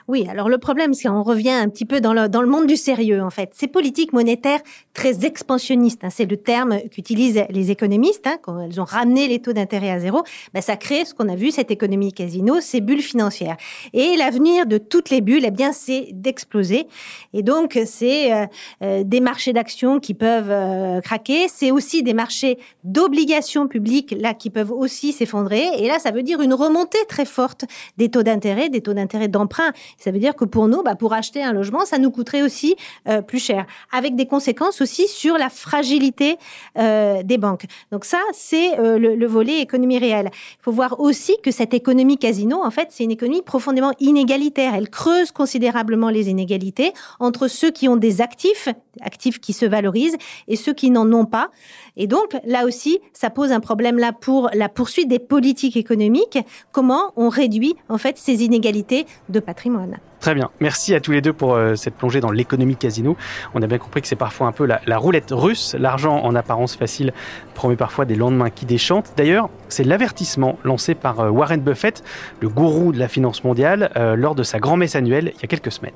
Oui, 0.07 0.27
alors 0.29 0.49
le 0.49 0.59
problème, 0.59 0.93
c'est 0.93 1.09
qu'on 1.09 1.23
revient 1.23 1.51
un 1.51 1.69
petit 1.69 1.87
peu 1.87 2.01
dans 2.01 2.13
le, 2.13 2.29
dans 2.29 2.43
le 2.43 2.49
monde 2.49 2.67
du 2.67 2.77
sérieux, 2.77 3.23
en 3.23 3.31
fait. 3.31 3.51
Ces 3.55 3.69
politiques 3.69 4.13
monétaires 4.13 4.61
très 4.93 5.25
expansionnistes, 5.25 6.05
hein, 6.05 6.11
c'est 6.11 6.27
le 6.27 6.37
terme 6.37 6.79
qu'utilisent 6.91 7.45
les 7.49 7.71
économistes, 7.71 8.27
hein, 8.27 8.37
quand 8.43 8.61
elles 8.61 8.81
ont 8.81 8.85
ramené 8.85 9.29
les 9.29 9.41
taux 9.41 9.55
d'intérêt 9.55 9.91
à 9.91 9.99
zéro, 9.99 10.23
ben, 10.53 10.61
ça 10.61 10.77
crée 10.77 11.07
ce 11.07 11.15
qu'on 11.15 11.29
a 11.29 11.37
vu, 11.37 11.51
cette 11.51 11.71
économie 11.71 12.13
casino, 12.13 12.61
ces 12.61 12.83
bulles 12.83 13.01
financières. 13.01 13.57
Et 13.95 14.17
l'avenir 14.17 14.67
de 14.67 14.77
toutes 14.77 15.09
les 15.09 15.23
bulles, 15.23 15.45
eh 15.47 15.51
bien, 15.51 15.73
c'est 15.73 16.09
d'exploser. 16.13 16.87
Et 17.33 17.43
donc, 17.43 17.79
c'est 17.87 18.33
euh, 18.33 18.47
euh, 18.83 19.03
des 19.05 19.21
marchés 19.21 19.55
d'actions 19.55 20.01
qui 20.01 20.13
peuvent 20.13 20.51
euh, 20.51 21.01
craquer, 21.01 21.49
c'est 21.49 21.71
aussi 21.71 22.03
des 22.03 22.15
marchés 22.15 22.59
d'obligations 22.85 23.69
publiques, 23.69 24.15
là, 24.19 24.35
qui 24.35 24.51
peuvent 24.51 24.73
aussi 24.73 25.13
s'effondrer. 25.13 25.67
Et 25.79 25.89
là, 25.89 25.99
ça 25.99 26.11
veut 26.11 26.23
dire 26.23 26.43
une 26.43 26.53
remontée 26.53 27.05
très 27.09 27.25
forte 27.25 27.65
des 27.97 28.11
taux 28.11 28.23
d'intérêt, 28.23 28.69
des 28.69 28.83
taux 28.83 28.93
d'intérêt 28.93 29.29
d'emprunt. 29.29 29.54
Ça 29.99 30.11
veut 30.11 30.19
dire 30.19 30.35
que 30.35 30.45
pour 30.45 30.69
nous, 30.69 30.83
bah, 30.83 30.95
pour 30.95 31.13
acheter 31.13 31.43
un 31.43 31.53
logement, 31.53 31.85
ça 31.85 31.99
nous 31.99 32.11
coûterait 32.11 32.43
aussi 32.43 32.77
euh, 33.09 33.23
plus 33.23 33.39
cher, 33.39 33.67
avec 33.93 34.17
des 34.17 34.27
conséquences 34.27 34.81
aussi 34.81 35.09
sur 35.09 35.39
la 35.39 35.51
fragilité 35.51 36.37
euh, 36.79 37.23
des 37.23 37.39
banques. 37.39 37.67
Donc 37.91 38.05
ça, 38.05 38.21
c'est 38.33 38.79
euh, 38.79 38.99
le, 38.99 39.15
le, 39.15 39.27
volet 39.27 39.61
économie 39.61 39.99
réelle. 39.99 40.31
Il 40.33 40.63
faut 40.63 40.73
voir 40.73 41.01
aussi 41.01 41.37
que 41.43 41.51
cette 41.51 41.75
économie 41.75 42.19
casino, 42.19 42.63
en 42.63 42.71
fait, 42.71 42.89
c'est 42.91 43.05
une 43.05 43.11
économie 43.11 43.43
profondément 43.43 43.93
inégalitaire. 44.01 44.75
Elle 44.75 44.89
creuse 44.89 45.31
considérablement 45.31 46.11
les 46.11 46.29
inégalités 46.29 46.93
entre 47.21 47.49
ceux 47.49 47.71
qui 47.71 47.89
ont 47.89 47.97
des 47.97 48.21
actifs, 48.21 48.69
actifs 49.01 49.41
qui 49.41 49.53
se 49.53 49.67
valorisent, 49.67 50.17
et 50.49 50.57
ceux 50.57 50.73
qui 50.73 50.91
n'en 50.91 51.11
ont 51.13 51.27
pas. 51.27 51.51
Et 51.97 52.07
donc, 52.07 52.37
là 52.45 52.65
aussi, 52.65 52.99
ça 53.13 53.31
pose 53.31 53.53
un 53.53 53.61
problème 53.61 53.99
là 53.99 54.13
pour 54.13 54.51
la 54.53 54.69
poursuite 54.69 55.09
des 55.09 55.19
politiques 55.19 55.77
économiques. 55.77 56.39
Comment 56.73 57.13
on 57.17 57.29
réduit, 57.29 57.77
en 57.89 57.99
fait, 57.99 58.19
ces 58.19 58.45
inégalités 58.45 59.07
de 59.29 59.41
patrimoine. 59.45 59.99
Très 60.21 60.35
bien. 60.35 60.51
Merci 60.61 60.95
à 60.95 61.01
tous 61.01 61.13
les 61.13 61.21
deux 61.21 61.33
pour 61.33 61.55
euh, 61.55 61.75
cette 61.75 61.95
plongée 61.95 62.21
dans 62.21 62.31
l'économie 62.31 62.77
casino. 62.77 63.17
On 63.55 63.63
a 63.63 63.67
bien 63.67 63.79
compris 63.79 64.01
que 64.03 64.09
c'est 64.09 64.17
parfois 64.17 64.47
un 64.47 64.53
peu 64.53 64.67
la, 64.67 64.99
roulette 64.99 65.31
russe. 65.31 65.77
L'argent 65.79 66.17
en 66.17 66.35
apparence 66.35 66.77
facile 66.77 67.13
promet 67.55 67.77
parfois 67.77 68.05
des 68.05 68.17
lendemains 68.17 68.51
qui 68.51 68.67
déchantent. 68.67 69.13
D'ailleurs, 69.17 69.51
c'est 69.69 69.85
l'avertissement 69.85 70.59
lancé 70.65 70.95
par 70.95 71.21
euh, 71.21 71.31
Warren 71.31 71.61
Buffett, 71.61 72.03
le 72.41 72.49
gourou 72.49 72.93
de 72.93 72.99
la 72.99 73.09
finance 73.09 73.45
mondiale, 73.45 73.91
euh, 73.97 74.17
lors 74.17 74.35
de 74.35 74.43
sa 74.43 74.59
grand-messe 74.59 74.97
annuelle 74.97 75.33
il 75.37 75.43
y 75.43 75.45
a 75.45 75.49
quelques 75.49 75.73
semaines. 75.73 75.95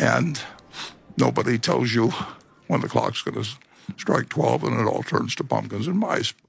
And 0.00 0.32
nobody 1.18 1.58
tells 1.58 1.92
you 1.92 2.10
when 2.68 2.80
the 2.80 2.88
clock's 2.88 3.22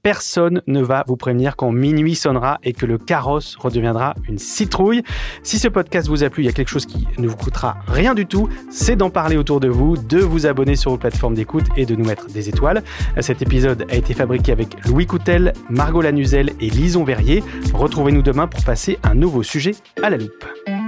Personne 0.02 0.62
ne 0.66 0.82
va 0.82 1.04
vous 1.06 1.16
prévenir 1.16 1.56
quand 1.56 1.72
minuit 1.72 2.14
sonnera 2.14 2.58
et 2.62 2.72
que 2.72 2.86
le 2.86 2.98
carrosse 2.98 3.56
redeviendra 3.56 4.14
une 4.28 4.38
citrouille. 4.38 5.02
Si 5.42 5.58
ce 5.58 5.68
podcast 5.68 6.08
vous 6.08 6.24
a 6.24 6.30
plu, 6.30 6.42
il 6.42 6.46
y 6.46 6.48
a 6.48 6.52
quelque 6.52 6.68
chose 6.68 6.86
qui 6.86 7.06
ne 7.18 7.26
vous 7.26 7.36
coûtera 7.36 7.76
rien 7.86 8.14
du 8.14 8.26
tout, 8.26 8.48
c'est 8.70 8.96
d'en 8.96 9.10
parler 9.10 9.36
autour 9.36 9.60
de 9.60 9.68
vous, 9.68 9.96
de 9.96 10.18
vous 10.18 10.46
abonner 10.46 10.76
sur 10.76 10.90
vos 10.90 10.98
plateformes 10.98 11.34
d'écoute 11.34 11.66
et 11.76 11.86
de 11.86 11.94
nous 11.94 12.04
mettre 12.04 12.26
des 12.26 12.48
étoiles. 12.48 12.82
Cet 13.20 13.42
épisode 13.42 13.86
a 13.90 13.94
été 13.94 14.14
fabriqué 14.14 14.52
avec 14.52 14.86
Louis 14.86 15.06
Coutel, 15.06 15.52
Margot 15.70 16.02
Lanuzel 16.02 16.50
et 16.60 16.70
Lison 16.70 17.04
Verrier. 17.04 17.42
Retrouvez-nous 17.74 18.22
demain 18.22 18.46
pour 18.46 18.62
passer 18.64 18.98
un 19.02 19.14
nouveau 19.14 19.42
sujet 19.42 19.74
à 20.02 20.10
la 20.10 20.16
loupe. 20.18 20.81